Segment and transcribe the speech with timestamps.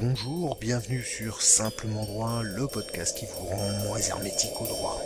[0.00, 5.04] Bonjour, bienvenue sur Simplement Droit, le podcast qui vous rend moins hermétique au droit.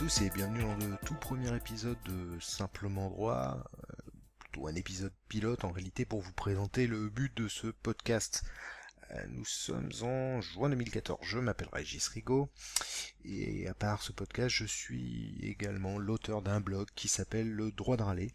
[0.00, 5.12] Tous et bienvenue dans le tout premier épisode de Simplement Droit, euh, plutôt un épisode
[5.28, 8.42] pilote en réalité pour vous présenter le but de ce podcast.
[9.10, 12.48] Euh, Nous sommes en juin 2014, je m'appelle Régis Rigaud
[13.26, 17.98] et à part ce podcast je suis également l'auteur d'un blog qui s'appelle Le droit
[17.98, 18.32] de râler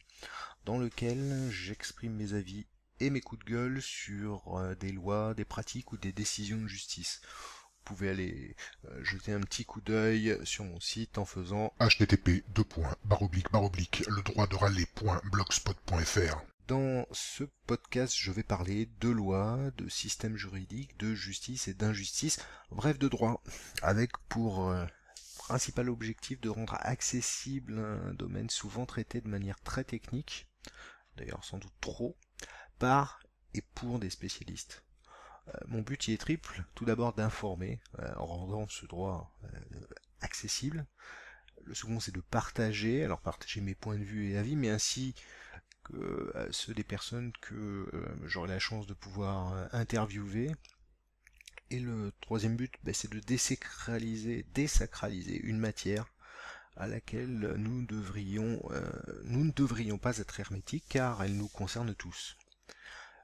[0.65, 2.67] dans lequel j'exprime mes avis
[2.99, 6.67] et mes coups de gueule sur euh, des lois, des pratiques ou des décisions de
[6.67, 7.21] justice.
[7.85, 12.43] Vous pouvez aller euh, jeter un petit coup d'œil sur mon site en faisant http
[14.07, 14.23] le
[16.67, 22.39] Dans ce podcast, je vais parler de loi, de système juridique, de justice et d'injustice,
[22.71, 23.43] bref de droit,
[23.83, 24.83] avec pour euh,
[25.37, 30.47] principal objectif de rendre accessible un domaine souvent traité de manière très technique,
[31.17, 32.17] d'ailleurs sans doute trop,
[32.79, 33.21] par
[33.53, 34.84] et pour des spécialistes.
[35.47, 39.79] Euh, mon but y est triple, tout d'abord d'informer, euh, en rendant ce droit euh,
[40.21, 40.85] accessible.
[41.63, 45.15] Le second c'est de partager, alors partager mes points de vue et avis, mais ainsi
[45.83, 47.87] que ceux des personnes que
[48.25, 50.51] j'aurai la chance de pouvoir interviewer.
[51.69, 56.07] Et le troisième but, ben, c'est de désacraliser, désacraliser une matière
[56.75, 62.35] à laquelle nous ne devrions pas être hermétiques car elle nous concerne tous.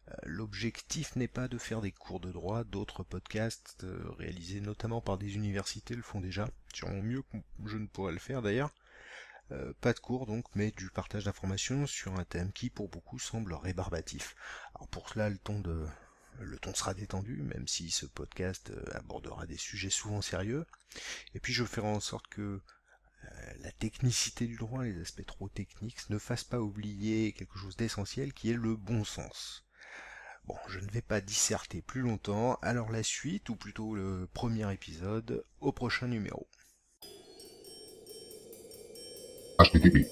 [0.09, 5.01] Euh, L'objectif n'est pas de faire des cours de droit, d'autres podcasts euh, réalisés notamment
[5.01, 8.73] par des universités le font déjà, sûrement mieux que je ne pourrais le faire d'ailleurs.
[9.51, 13.19] Euh, pas de cours donc, mais du partage d'informations sur un thème qui pour beaucoup
[13.19, 14.35] semble rébarbatif.
[14.75, 20.21] Alors pour cela le ton sera détendu, même si ce podcast abordera des sujets souvent
[20.21, 20.65] sérieux.
[21.35, 22.61] Et puis je ferai en sorte que
[23.59, 28.33] la technicité du droit, les aspects trop techniques, ne fassent pas oublier quelque chose d'essentiel
[28.33, 29.65] qui est le bon sens.
[30.45, 34.71] Bon, je ne vais pas disserter plus longtemps, alors la suite, ou plutôt le premier
[34.73, 36.47] épisode, au prochain numéro.
[39.59, 40.07] http